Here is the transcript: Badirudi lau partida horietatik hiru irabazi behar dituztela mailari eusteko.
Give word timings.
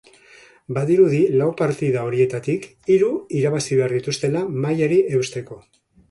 Badirudi 0.75 1.17
lau 1.41 1.49
partida 1.59 2.05
horietatik 2.07 2.65
hiru 2.93 3.09
irabazi 3.41 3.77
behar 3.81 3.93
dituztela 3.97 4.41
mailari 4.65 4.97
eusteko. 5.19 5.59